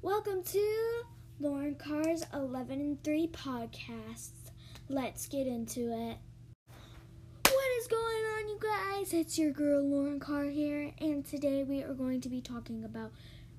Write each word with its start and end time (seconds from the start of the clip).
Welcome 0.00 0.44
to 0.44 1.02
Lauren 1.40 1.74
Carr's 1.74 2.22
11 2.32 2.80
and 2.80 3.02
3 3.02 3.26
podcast. 3.32 4.30
Let's 4.88 5.26
get 5.26 5.48
into 5.48 5.92
it. 5.92 6.18
What 7.42 7.70
is 7.80 7.88
going 7.88 8.00
on, 8.00 8.48
you 8.48 8.60
guys? 8.62 9.12
It's 9.12 9.36
your 9.36 9.50
girl 9.50 9.82
Lauren 9.82 10.20
Carr 10.20 10.44
here, 10.44 10.92
and 11.00 11.26
today 11.26 11.64
we 11.64 11.82
are 11.82 11.94
going 11.94 12.20
to 12.20 12.28
be 12.28 12.40
talking 12.40 12.84
about 12.84 13.10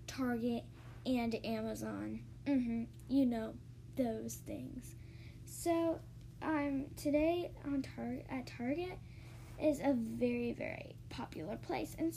Target 0.08 0.64
and 1.06 1.36
Amazon. 1.46 2.22
Mm-hmm, 2.48 2.84
you 3.10 3.26
know 3.26 3.54
those 3.98 4.36
things. 4.36 4.96
So, 5.44 6.00
um, 6.42 6.86
today 6.96 7.52
on 7.66 7.82
Tar- 7.82 8.24
at 8.30 8.48
Target 8.48 8.98
is 9.62 9.82
a 9.82 9.94
very, 9.94 10.54
very 10.54 10.96
popular 11.10 11.58
place, 11.58 11.98
and 12.00 12.16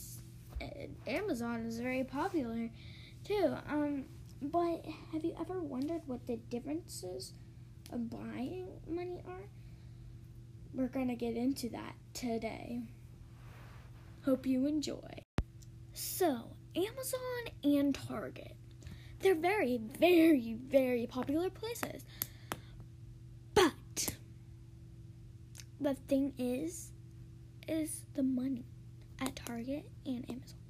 Amazon 1.08 1.66
is 1.66 1.80
very 1.80 2.04
popular 2.04 2.70
too. 3.24 3.56
Um, 3.68 4.04
but 4.40 4.84
have 5.12 5.24
you 5.24 5.34
ever 5.38 5.60
wondered 5.60 6.02
what 6.06 6.26
the 6.26 6.36
differences 6.36 7.32
of 7.92 8.10
buying 8.10 8.68
money 8.88 9.22
are? 9.26 9.48
We're 10.74 10.88
gonna 10.88 11.16
get 11.16 11.36
into 11.36 11.68
that 11.70 11.94
today. 12.14 12.82
Hope 14.24 14.46
you 14.46 14.66
enjoy. 14.66 15.22
So, 15.92 16.56
Amazon 16.74 17.20
and 17.62 17.94
Target. 17.94 18.56
They're 19.20 19.34
very, 19.34 19.78
very, 19.98 20.54
very 20.54 21.06
popular 21.06 21.50
places. 21.50 22.04
But 23.54 24.16
the 25.80 25.94
thing 25.94 26.32
is, 26.38 26.90
is 27.68 28.04
the 28.14 28.22
money 28.22 28.64
at 29.20 29.36
Target 29.36 29.88
and 30.06 30.28
Amazon. 30.28 30.61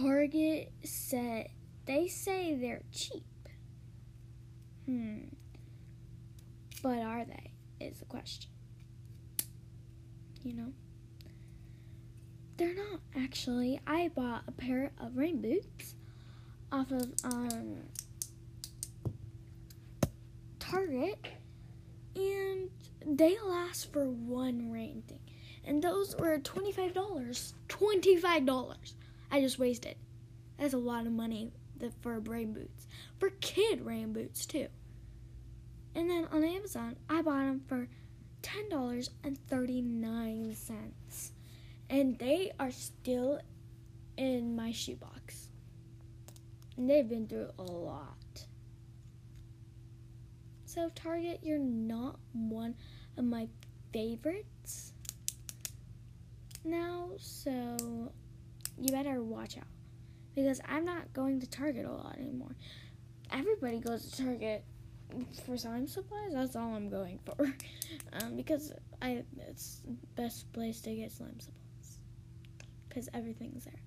Target 0.00 0.70
said 0.84 1.48
they 1.86 2.06
say 2.06 2.54
they're 2.54 2.82
cheap. 2.92 3.24
Hmm. 4.86 5.18
But 6.82 6.98
are 6.98 7.24
they? 7.24 7.50
Is 7.80 7.98
the 7.98 8.04
question. 8.04 8.50
You 10.44 10.54
know? 10.54 10.72
They're 12.56 12.74
not 12.74 13.00
actually. 13.16 13.80
I 13.86 14.08
bought 14.14 14.44
a 14.46 14.52
pair 14.52 14.92
of 14.98 15.16
rain 15.16 15.40
boots 15.42 15.94
off 16.70 16.92
of 16.92 17.12
um 17.24 17.78
Target 20.60 21.26
and 22.14 22.70
they 23.04 23.36
last 23.40 23.92
for 23.92 24.04
one 24.04 24.70
rain 24.70 25.02
thing. 25.08 25.20
And 25.64 25.82
those 25.82 26.14
were 26.16 26.38
$25. 26.38 27.52
$25. 27.68 28.92
I 29.30 29.40
just 29.40 29.58
wasted. 29.58 29.96
That's 30.58 30.74
a 30.74 30.78
lot 30.78 31.06
of 31.06 31.12
money 31.12 31.52
for 32.00 32.18
rain 32.20 32.52
boots. 32.52 32.86
For 33.18 33.30
kid 33.30 33.84
rain 33.84 34.12
boots, 34.12 34.46
too. 34.46 34.68
And 35.94 36.10
then 36.10 36.26
on 36.32 36.44
Amazon, 36.44 36.96
I 37.08 37.22
bought 37.22 37.46
them 37.46 37.62
for 37.66 37.88
$10.39. 38.42 41.30
And 41.90 42.18
they 42.18 42.52
are 42.58 42.70
still 42.70 43.40
in 44.16 44.56
my 44.56 44.72
shoebox. 44.72 45.48
And 46.76 46.90
they've 46.90 47.08
been 47.08 47.26
through 47.26 47.50
a 47.58 47.62
lot. 47.62 48.14
So, 50.64 50.90
Target, 50.94 51.40
you're 51.42 51.58
not 51.58 52.20
one 52.32 52.76
of 53.16 53.24
my 53.24 53.48
favorites 53.92 54.92
now, 56.64 57.10
so 57.16 58.12
you 58.80 58.92
better 58.92 59.22
watch 59.22 59.56
out 59.56 59.64
because 60.34 60.60
I'm 60.66 60.84
not 60.84 61.12
going 61.12 61.40
to 61.40 61.48
Target 61.48 61.84
a 61.84 61.92
lot 61.92 62.16
anymore. 62.18 62.54
Everybody 63.30 63.80
goes 63.80 64.10
to 64.10 64.24
Target 64.24 64.64
for 65.44 65.56
slime 65.56 65.86
supplies. 65.86 66.32
That's 66.32 66.56
all 66.56 66.74
I'm 66.74 66.88
going 66.88 67.18
for, 67.24 67.44
um, 68.12 68.36
because 68.36 68.72
I 69.02 69.24
it's 69.48 69.82
best 70.14 70.52
place 70.52 70.80
to 70.82 70.94
get 70.94 71.12
slime 71.12 71.40
supplies 71.40 71.98
because 72.88 73.08
everything's 73.14 73.64
there. 73.64 73.82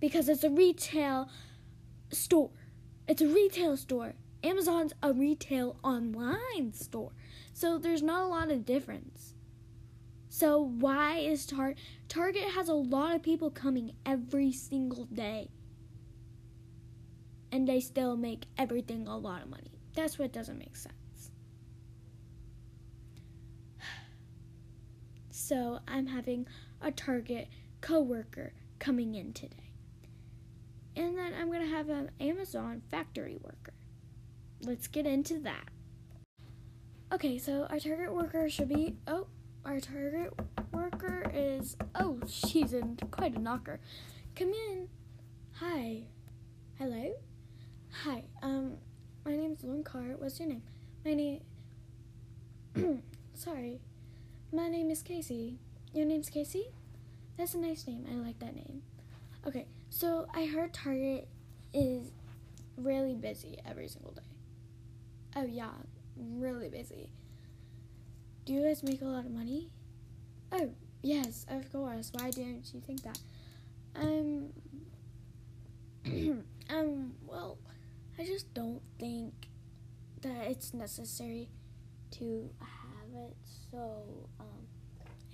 Because 0.00 0.28
it's 0.28 0.44
a 0.44 0.50
retail 0.50 1.28
store. 2.10 2.50
It's 3.08 3.22
a 3.22 3.28
retail 3.28 3.76
store. 3.76 4.14
Amazon's 4.42 4.92
a 5.02 5.12
retail 5.12 5.76
online 5.82 6.72
store. 6.72 7.12
So 7.52 7.78
there's 7.78 8.02
not 8.02 8.22
a 8.22 8.26
lot 8.26 8.50
of 8.50 8.64
difference. 8.64 9.34
So 10.38 10.60
why 10.60 11.16
is 11.16 11.46
Target 11.46 11.78
Target 12.10 12.50
has 12.50 12.68
a 12.68 12.74
lot 12.74 13.16
of 13.16 13.22
people 13.22 13.48
coming 13.50 13.92
every 14.04 14.52
single 14.52 15.06
day. 15.06 15.48
And 17.50 17.66
they 17.66 17.80
still 17.80 18.18
make 18.18 18.44
everything 18.58 19.06
a 19.06 19.16
lot 19.16 19.40
of 19.40 19.48
money. 19.48 19.80
That's 19.94 20.18
what 20.18 20.34
doesn't 20.34 20.58
make 20.58 20.76
sense. 20.76 21.30
So 25.30 25.78
I'm 25.88 26.06
having 26.06 26.46
a 26.82 26.92
Target 26.92 27.48
coworker 27.80 28.52
coming 28.78 29.14
in 29.14 29.32
today. 29.32 29.72
And 30.96 31.16
then 31.16 31.32
I'm 31.32 31.46
going 31.46 31.62
to 31.62 31.74
have 31.74 31.88
an 31.88 32.10
Amazon 32.20 32.82
factory 32.90 33.38
worker. 33.40 33.72
Let's 34.60 34.86
get 34.86 35.06
into 35.06 35.38
that. 35.40 35.70
Okay, 37.10 37.38
so 37.38 37.66
our 37.70 37.78
Target 37.78 38.12
worker 38.12 38.50
should 38.50 38.68
be 38.68 38.96
oh 39.06 39.15
our 39.76 39.80
target 39.80 40.32
worker 40.72 41.30
is. 41.34 41.76
Oh, 41.94 42.18
she's 42.26 42.72
in 42.72 42.96
quite 43.10 43.36
a 43.36 43.38
knocker. 43.38 43.78
Come 44.34 44.54
in. 44.70 44.88
Hi. 45.56 46.04
Hello. 46.78 47.12
Hi. 48.04 48.24
Um, 48.42 48.78
my 49.26 49.36
name's 49.36 49.62
Lauren 49.62 49.84
Carr. 49.84 50.14
What's 50.16 50.40
your 50.40 50.48
name? 50.48 50.62
My 51.04 51.12
name. 51.12 51.42
Sorry. 53.34 53.80
My 54.50 54.68
name 54.68 54.90
is 54.90 55.02
Casey. 55.02 55.58
Your 55.92 56.06
name's 56.06 56.30
Casey? 56.30 56.68
That's 57.36 57.52
a 57.52 57.58
nice 57.58 57.86
name. 57.86 58.06
I 58.10 58.14
like 58.14 58.38
that 58.38 58.54
name. 58.54 58.80
Okay, 59.46 59.66
so 59.90 60.26
I 60.34 60.46
heard 60.46 60.72
Target 60.72 61.28
is 61.74 62.12
really 62.78 63.14
busy 63.14 63.58
every 63.68 63.88
single 63.88 64.12
day. 64.12 64.22
Oh, 65.36 65.44
yeah, 65.44 65.68
really 66.16 66.70
busy. 66.70 67.10
Do 68.46 68.52
you 68.52 68.62
guys 68.62 68.84
make 68.84 69.02
a 69.02 69.04
lot 69.04 69.24
of 69.24 69.32
money? 69.32 69.70
Oh, 70.52 70.70
yes, 71.02 71.44
of 71.48 71.70
course. 71.72 72.12
Why 72.12 72.30
didn't 72.30 72.72
you 72.72 72.80
think 72.80 73.02
that? 73.02 73.18
Um, 73.96 74.52
um, 76.70 77.14
well, 77.26 77.58
I 78.16 78.24
just 78.24 78.54
don't 78.54 78.82
think 79.00 79.34
that 80.22 80.46
it's 80.46 80.72
necessary 80.72 81.48
to 82.12 82.48
have 82.60 83.10
it 83.16 83.36
so 83.72 84.28
um, 84.38 84.68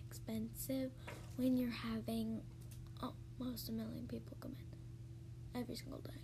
expensive 0.08 0.90
when 1.36 1.58
you're 1.58 1.70
having 1.70 2.40
almost 3.38 3.68
a 3.68 3.72
million 3.72 4.06
people 4.08 4.38
come 4.40 4.56
in 4.58 5.60
every 5.60 5.76
single 5.76 6.00
day 6.00 6.22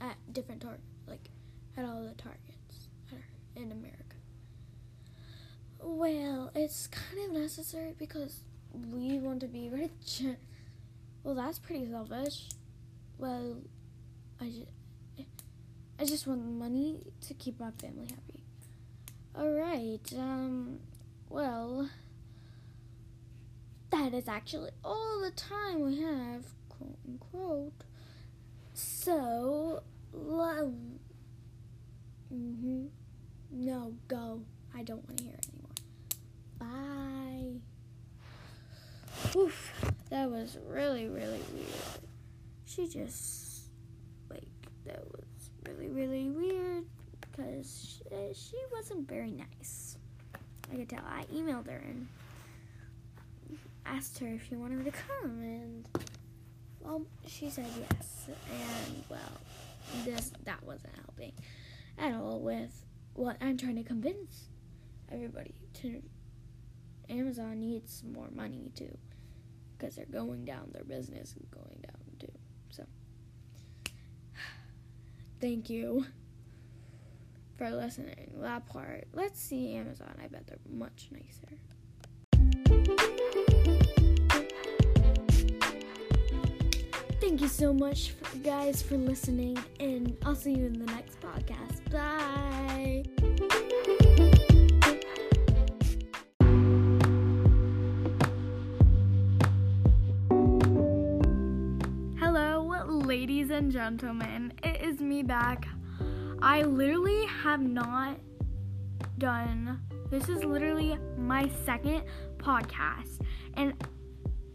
at 0.00 0.16
different 0.32 0.62
targets, 0.62 0.82
like 1.06 1.28
at 1.76 1.84
all 1.84 2.02
the 2.04 2.14
targets 2.14 2.88
in 3.54 3.70
America. 3.70 4.03
It's 6.64 6.86
kind 6.86 7.18
of 7.26 7.42
necessary 7.42 7.94
because 7.98 8.40
we 8.72 9.18
want 9.18 9.40
to 9.40 9.46
be 9.46 9.68
rich. 9.68 10.22
well, 11.22 11.34
that's 11.34 11.58
pretty 11.58 11.90
selfish. 11.90 12.48
Well, 13.18 13.58
I 14.40 14.46
just, 14.46 15.28
I 16.00 16.04
just 16.06 16.26
want 16.26 16.42
money 16.42 17.00
to 17.26 17.34
keep 17.34 17.60
my 17.60 17.70
family 17.72 18.06
happy. 18.06 18.40
All 19.36 19.50
right. 19.50 20.00
Um. 20.16 20.78
Well, 21.28 21.90
that 23.90 24.14
is 24.14 24.26
actually 24.26 24.70
all 24.82 25.20
the 25.20 25.32
time 25.32 25.80
we 25.80 26.00
have, 26.00 26.46
quote 26.70 26.96
unquote. 27.06 27.84
So, 28.72 29.82
love. 30.14 30.72
Mhm. 32.32 32.88
No, 33.50 33.92
go. 34.08 34.40
I 34.74 34.82
don't 34.82 35.06
want 35.06 35.18
to 35.18 35.24
hear 35.24 35.34
it. 35.34 35.53
Bye. 36.64 37.60
Oof, 39.36 39.92
that 40.10 40.30
was 40.30 40.58
really, 40.66 41.08
really 41.08 41.40
weird. 41.52 42.00
She 42.66 42.88
just, 42.88 43.70
like, 44.30 44.48
that 44.86 45.04
was 45.12 45.50
really, 45.66 45.88
really 45.88 46.30
weird 46.30 46.84
because 47.20 47.98
she, 47.98 48.14
eh, 48.14 48.32
she 48.32 48.56
wasn't 48.72 49.08
very 49.08 49.30
nice. 49.30 49.96
I 50.72 50.76
could 50.76 50.88
tell. 50.88 51.04
I 51.06 51.24
emailed 51.32 51.66
her 51.66 51.82
and 51.86 52.06
asked 53.86 54.18
her 54.18 54.26
if 54.28 54.48
she 54.48 54.56
wanted 54.56 54.78
me 54.78 54.84
to 54.84 54.90
come, 54.90 55.30
and 55.42 55.88
well, 56.80 57.02
she 57.26 57.50
said 57.50 57.66
yes. 57.90 58.28
And 58.28 59.04
well, 59.08 59.40
this 60.04 60.32
that 60.44 60.62
wasn't 60.64 60.94
helping 60.96 61.32
at 61.98 62.14
all 62.14 62.40
with 62.40 62.84
what 63.14 63.36
I'm 63.40 63.56
trying 63.56 63.76
to 63.76 63.84
convince 63.84 64.48
everybody 65.10 65.54
to 65.74 66.02
Amazon 67.10 67.60
needs 67.60 68.02
more 68.04 68.28
money 68.34 68.70
too 68.74 68.96
because 69.76 69.96
they're 69.96 70.06
going 70.06 70.44
down. 70.44 70.70
Their 70.72 70.84
business 70.84 71.30
is 71.36 71.46
going 71.50 71.80
down 71.82 72.00
too. 72.18 72.32
So, 72.70 72.84
thank 75.40 75.70
you 75.70 76.06
for 77.56 77.70
listening. 77.70 78.32
That 78.36 78.66
part. 78.66 79.08
Let's 79.12 79.40
see 79.40 79.74
Amazon. 79.74 80.14
I 80.22 80.28
bet 80.28 80.46
they're 80.46 80.58
much 80.70 81.08
nicer. 81.10 81.58
Thank 87.20 87.40
you 87.40 87.48
so 87.48 87.72
much, 87.72 88.10
for, 88.10 88.36
guys, 88.38 88.82
for 88.82 88.96
listening, 88.96 89.58
and 89.80 90.16
I'll 90.24 90.34
see 90.34 90.52
you 90.52 90.66
in 90.66 90.78
the 90.78 90.86
next 90.86 91.18
podcast. 91.20 91.90
Bye. 91.90 93.60
Ladies 103.44 103.58
and 103.58 103.70
gentlemen. 103.70 104.54
It 104.62 104.80
is 104.80 105.00
me 105.00 105.22
back. 105.22 105.68
I 106.40 106.62
literally 106.62 107.26
have 107.26 107.60
not 107.60 108.18
done 109.18 109.82
this 110.10 110.30
is 110.30 110.42
literally 110.44 110.98
my 111.18 111.50
second 111.66 112.04
podcast 112.38 113.20
and 113.54 113.74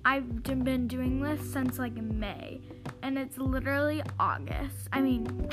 I've 0.06 0.42
been 0.42 0.88
doing 0.88 1.22
this 1.22 1.40
since 1.54 1.78
like 1.78 1.94
May 1.94 2.62
and 3.04 3.20
it's 3.20 3.38
literally 3.38 4.02
August. 4.20 4.88
I 4.92 5.02
mean 5.02 5.48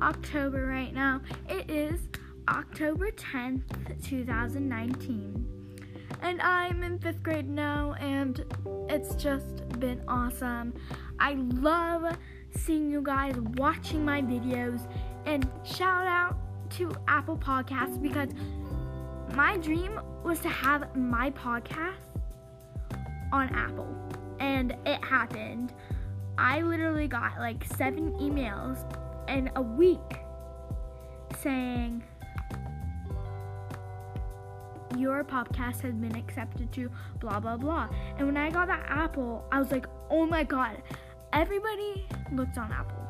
October 0.00 0.64
right 0.64 0.94
now. 0.94 1.22
It 1.48 1.68
is 1.68 2.08
October 2.48 3.10
10th, 3.10 4.00
2019. 4.00 5.80
And 6.22 6.40
I'm 6.40 6.84
in 6.84 7.00
5th 7.00 7.22
grade 7.22 7.50
now 7.50 7.94
and 7.94 8.44
it's 8.88 9.16
just 9.16 9.68
been 9.80 10.02
awesome. 10.06 10.72
I 11.18 11.34
love 11.34 12.16
seeing 12.56 12.90
you 12.90 13.02
guys 13.02 13.34
watching 13.56 14.04
my 14.04 14.22
videos 14.22 14.86
and 15.26 15.48
shout 15.64 16.06
out 16.06 16.36
to 16.70 16.94
Apple 17.08 17.36
Podcasts 17.36 18.00
because 18.00 18.30
my 19.34 19.56
dream 19.58 20.00
was 20.22 20.38
to 20.40 20.48
have 20.48 20.94
my 20.96 21.30
podcast 21.30 21.94
on 23.32 23.48
Apple 23.54 23.88
and 24.40 24.76
it 24.86 25.04
happened. 25.04 25.72
I 26.38 26.60
literally 26.62 27.08
got 27.08 27.38
like 27.38 27.64
seven 27.76 28.12
emails 28.14 28.78
in 29.28 29.50
a 29.56 29.62
week 29.62 29.98
saying 31.40 32.02
your 34.96 35.24
podcast 35.24 35.80
has 35.80 35.94
been 35.94 36.14
accepted 36.16 36.72
to 36.72 36.90
blah 37.20 37.40
blah 37.40 37.56
blah. 37.56 37.88
And 38.18 38.26
when 38.26 38.36
I 38.36 38.50
got 38.50 38.68
that 38.68 38.84
Apple, 38.88 39.44
I 39.50 39.58
was 39.58 39.70
like, 39.70 39.86
oh 40.10 40.26
my 40.26 40.44
god, 40.44 40.82
everybody 41.34 42.06
looked 42.32 42.56
on 42.58 42.70
Apple. 42.72 43.04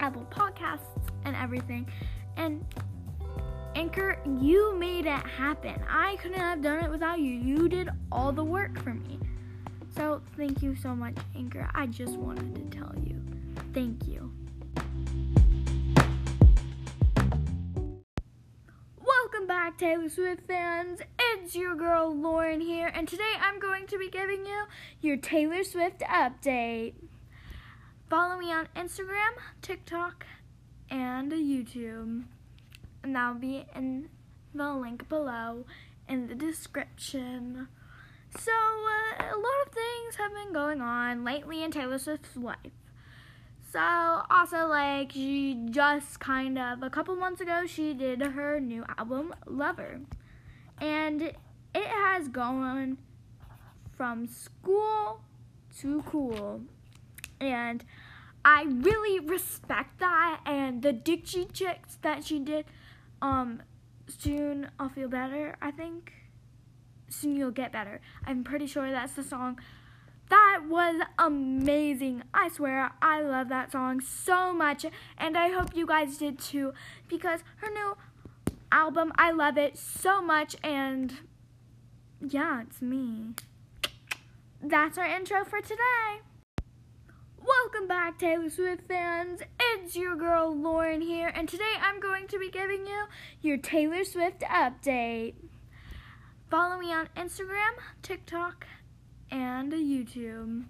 Apple 0.00 0.26
Podcasts 0.30 1.10
and 1.26 1.36
everything. 1.36 1.86
And 2.36 2.64
Anchor, 3.74 4.18
you 4.40 4.74
made 4.76 5.04
it 5.04 5.26
happen. 5.26 5.84
I 5.88 6.16
couldn't 6.16 6.38
have 6.38 6.62
done 6.62 6.82
it 6.82 6.90
without 6.90 7.20
you. 7.20 7.32
You 7.32 7.68
did 7.68 7.90
all 8.10 8.32
the 8.32 8.42
work 8.42 8.82
for 8.82 8.94
me. 8.94 9.18
So, 9.94 10.22
thank 10.36 10.62
you 10.62 10.74
so 10.74 10.94
much, 10.94 11.16
Anchor. 11.36 11.68
I 11.74 11.86
just 11.86 12.16
wanted 12.16 12.54
to 12.54 12.78
tell 12.78 12.94
you. 13.04 13.22
Thank 13.74 14.06
you. 14.08 14.32
Welcome 18.98 19.46
back, 19.46 19.76
Taylor 19.76 20.08
Swift 20.08 20.46
fans. 20.46 21.00
It's 21.18 21.54
your 21.54 21.74
girl 21.74 22.16
Lauren 22.16 22.60
here, 22.60 22.90
and 22.94 23.06
today 23.06 23.32
I'm 23.40 23.58
going 23.58 23.86
to 23.88 23.98
be 23.98 24.08
giving 24.08 24.46
you 24.46 24.64
your 25.00 25.16
Taylor 25.16 25.64
Swift 25.64 26.00
update. 26.00 26.94
Follow 28.10 28.36
me 28.36 28.52
on 28.52 28.66
Instagram, 28.74 29.38
TikTok, 29.62 30.26
and 30.90 31.30
YouTube. 31.30 32.24
And 33.04 33.14
that'll 33.14 33.36
be 33.36 33.64
in 33.76 34.08
the 34.52 34.74
link 34.74 35.08
below 35.08 35.64
in 36.08 36.26
the 36.26 36.34
description. 36.34 37.68
So, 38.36 38.50
uh, 38.50 39.22
a 39.22 39.38
lot 39.38 39.64
of 39.64 39.72
things 39.72 40.16
have 40.16 40.34
been 40.34 40.52
going 40.52 40.80
on 40.80 41.22
lately 41.22 41.62
in 41.62 41.70
Taylor 41.70 41.98
Swift's 41.98 42.36
life. 42.36 42.72
So, 43.72 44.22
also, 44.28 44.66
like, 44.66 45.12
she 45.12 45.68
just 45.70 46.18
kind 46.18 46.58
of, 46.58 46.82
a 46.82 46.90
couple 46.90 47.14
months 47.14 47.40
ago, 47.40 47.64
she 47.64 47.94
did 47.94 48.20
her 48.22 48.58
new 48.58 48.84
album, 48.98 49.32
Lover. 49.46 50.00
And 50.80 51.22
it 51.22 51.36
has 51.76 52.26
gone 52.26 52.98
from 53.96 54.26
school 54.26 55.20
to 55.78 56.02
cool. 56.02 56.62
And 57.40 57.84
I 58.44 58.64
really 58.68 59.20
respect 59.20 59.98
that. 60.00 60.40
And 60.44 60.82
the 60.82 60.92
Dixie 60.92 61.46
Chicks 61.46 61.98
that 62.02 62.24
she 62.24 62.38
did, 62.38 62.66
um, 63.22 63.62
soon 64.08 64.70
I'll 64.78 64.88
feel 64.88 65.08
better, 65.08 65.56
I 65.60 65.70
think. 65.70 66.12
Soon 67.08 67.36
you'll 67.36 67.50
get 67.50 67.72
better. 67.72 68.00
I'm 68.24 68.44
pretty 68.44 68.66
sure 68.66 68.90
that's 68.90 69.14
the 69.14 69.24
song. 69.24 69.58
That 70.28 70.62
was 70.68 71.02
amazing. 71.18 72.22
I 72.32 72.48
swear, 72.48 72.92
I 73.02 73.20
love 73.20 73.48
that 73.48 73.72
song 73.72 74.00
so 74.00 74.52
much. 74.52 74.86
And 75.18 75.36
I 75.36 75.48
hope 75.48 75.74
you 75.74 75.86
guys 75.86 76.18
did 76.18 76.38
too. 76.38 76.72
Because 77.08 77.40
her 77.56 77.70
new 77.70 77.96
album, 78.70 79.12
I 79.16 79.32
love 79.32 79.58
it 79.58 79.76
so 79.76 80.22
much. 80.22 80.54
And 80.62 81.14
yeah, 82.20 82.62
it's 82.62 82.80
me. 82.80 83.34
That's 84.62 84.98
our 84.98 85.06
intro 85.06 85.44
for 85.44 85.60
today. 85.60 86.20
Welcome 87.46 87.88
back, 87.88 88.18
Taylor 88.18 88.50
Swift 88.50 88.86
fans. 88.86 89.40
It's 89.58 89.96
your 89.96 90.14
girl 90.14 90.54
Lauren 90.54 91.00
here, 91.00 91.32
and 91.34 91.48
today 91.48 91.72
I'm 91.80 91.98
going 91.98 92.26
to 92.28 92.38
be 92.38 92.50
giving 92.50 92.86
you 92.86 93.04
your 93.40 93.56
Taylor 93.56 94.04
Swift 94.04 94.40
update. 94.40 95.34
Follow 96.50 96.78
me 96.78 96.92
on 96.92 97.08
Instagram, 97.16 97.78
TikTok, 98.02 98.66
and 99.30 99.72
YouTube. 99.72 100.64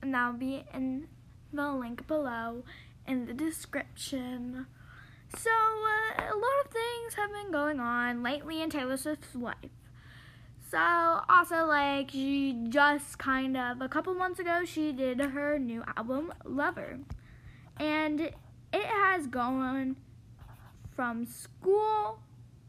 And 0.00 0.14
that'll 0.14 0.34
be 0.34 0.64
in 0.72 1.08
the 1.52 1.72
link 1.72 2.06
below 2.06 2.62
in 3.04 3.26
the 3.26 3.34
description. 3.34 4.66
So, 5.36 5.50
uh, 5.50 6.22
a 6.22 6.36
lot 6.36 6.64
of 6.64 6.70
things 6.70 7.14
have 7.14 7.32
been 7.32 7.50
going 7.50 7.80
on 7.80 8.22
lately 8.22 8.62
in 8.62 8.70
Taylor 8.70 8.96
Swift's 8.96 9.34
life. 9.34 9.56
So, 10.70 10.78
also, 11.30 11.64
like, 11.64 12.10
she 12.10 12.54
just 12.68 13.18
kind 13.18 13.56
of, 13.56 13.80
a 13.80 13.88
couple 13.88 14.12
months 14.12 14.38
ago, 14.38 14.66
she 14.66 14.92
did 14.92 15.18
her 15.18 15.58
new 15.58 15.82
album, 15.96 16.30
Lover. 16.44 16.98
And 17.78 18.20
it 18.20 18.34
has 18.72 19.26
gone 19.26 19.96
from 20.94 21.24
school 21.24 22.18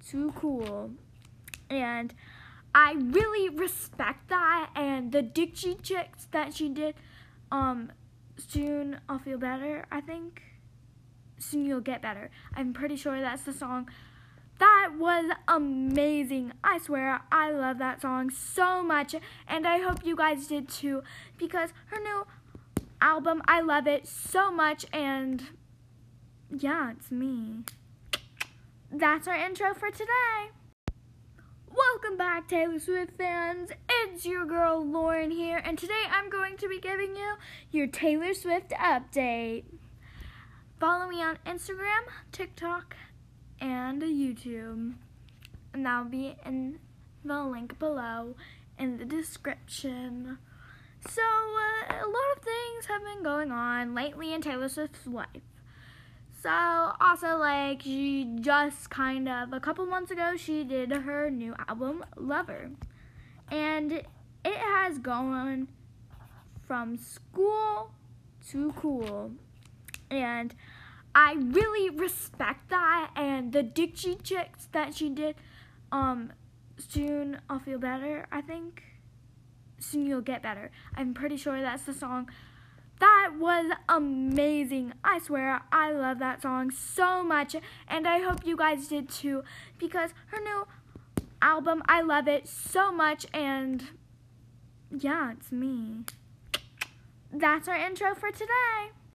to 0.07 0.31
cool. 0.31 0.91
And 1.69 2.13
I 2.73 2.93
really 2.93 3.49
respect 3.49 4.29
that. 4.29 4.69
And 4.75 5.11
the 5.11 5.21
Dixie 5.21 5.75
Chicks 5.75 6.27
that 6.31 6.53
she 6.53 6.69
did, 6.69 6.95
um, 7.51 7.91
soon 8.37 9.01
I'll 9.09 9.19
feel 9.19 9.37
better, 9.37 9.85
I 9.91 9.99
think. 9.99 10.43
Soon 11.37 11.65
you'll 11.65 11.81
get 11.81 12.01
better. 12.01 12.29
I'm 12.55 12.71
pretty 12.71 12.95
sure 12.95 13.19
that's 13.19 13.43
the 13.43 13.53
song 13.53 13.89
that 14.59 14.91
was 14.97 15.31
amazing. 15.47 16.53
I 16.63 16.77
swear, 16.77 17.21
I 17.31 17.51
love 17.51 17.77
that 17.79 18.01
song 18.01 18.29
so 18.29 18.83
much, 18.83 19.15
and 19.47 19.67
I 19.67 19.79
hope 19.79 20.05
you 20.05 20.15
guys 20.15 20.47
did 20.47 20.69
too, 20.69 21.03
because 21.37 21.71
her 21.87 21.99
new 21.99 22.25
album, 23.01 23.41
I 23.47 23.61
love 23.61 23.87
it 23.87 24.07
so 24.07 24.51
much, 24.51 24.85
and 24.93 25.43
yeah, 26.55 26.91
it's 26.91 27.11
me. 27.11 27.63
That's 28.91 29.27
our 29.27 29.35
intro 29.35 29.73
for 29.73 29.91
today. 29.91 30.51
Welcome 31.71 32.17
back, 32.17 32.47
Taylor 32.47 32.79
Swift 32.79 33.15
fans. 33.17 33.69
It's 33.87 34.25
your 34.25 34.45
girl 34.45 34.83
Lauren 34.85 35.31
here, 35.31 35.61
and 35.63 35.77
today 35.77 36.03
I'm 36.11 36.29
going 36.29 36.57
to 36.57 36.67
be 36.67 36.79
giving 36.79 37.15
you 37.15 37.35
your 37.71 37.87
Taylor 37.87 38.33
Swift 38.33 38.71
update. 38.71 39.65
Follow 40.79 41.07
me 41.07 41.21
on 41.21 41.37
Instagram, 41.45 42.03
TikTok, 42.31 42.95
and 43.61 44.01
YouTube. 44.01 44.95
And 45.73 45.85
that'll 45.85 46.05
be 46.05 46.35
in 46.45 46.79
the 47.23 47.43
link 47.43 47.77
below 47.79 48.35
in 48.77 48.97
the 48.97 49.05
description. 49.05 50.37
So, 51.07 51.21
uh, 51.21 51.93
a 51.93 52.07
lot 52.07 52.37
of 52.37 52.43
things 52.43 52.85
have 52.87 53.03
been 53.03 53.23
going 53.23 53.51
on 53.51 53.93
lately 53.93 54.33
in 54.33 54.41
Taylor 54.41 54.69
Swift's 54.69 55.07
life. 55.07 55.27
So, 56.41 56.93
also, 57.01 57.37
like, 57.37 57.81
she 57.83 58.37
just 58.39 58.89
kind 58.89 59.27
of, 59.27 59.53
a 59.53 59.59
couple 59.59 59.85
months 59.85 60.11
ago, 60.11 60.35
she 60.37 60.63
did 60.63 60.91
her 60.91 61.29
new 61.29 61.55
album, 61.67 62.05
Lover. 62.15 62.71
And 63.51 63.91
it 63.91 64.07
has 64.45 64.99
gone 64.99 65.67
from 66.65 66.97
school 66.97 67.91
to 68.49 68.71
cool. 68.73 69.31
And 70.09 70.55
I 71.13 71.33
really 71.39 71.89
respect 71.89 72.69
that. 72.69 73.11
And 73.15 73.51
the 73.51 73.63
Dixie 73.63 74.15
Chicks 74.15 74.67
that 74.71 74.95
she 74.95 75.09
did, 75.09 75.35
um, 75.91 76.33
soon 76.77 77.41
I'll 77.49 77.59
feel 77.59 77.79
better, 77.79 78.27
I 78.31 78.41
think. 78.41 78.83
Soon 79.79 80.05
you'll 80.05 80.21
get 80.21 80.43
better. 80.43 80.71
I'm 80.95 81.13
pretty 81.13 81.37
sure 81.37 81.61
that's 81.61 81.83
the 81.83 81.93
song. 81.93 82.29
That 82.99 83.31
was 83.39 83.71
amazing. 83.87 84.93
I 85.05 85.19
swear, 85.19 85.61
I 85.71 85.93
love 85.93 86.19
that 86.19 86.41
song 86.41 86.69
so 86.69 87.23
much, 87.23 87.55
and 87.87 88.05
I 88.05 88.19
hope 88.19 88.45
you 88.45 88.57
guys 88.57 88.89
did 88.89 89.09
too, 89.09 89.43
because 89.77 90.11
her 90.27 90.41
new 90.41 90.67
album, 91.41 91.81
I 91.87 92.01
love 92.01 92.27
it 92.27 92.45
so 92.45 92.91
much, 92.91 93.25
and 93.33 93.85
yeah, 94.91 95.31
it's 95.31 95.49
me. 95.49 96.03
That's 97.31 97.69
our 97.69 97.77
intro 97.77 98.15
for 98.15 98.31
today. 98.31 98.91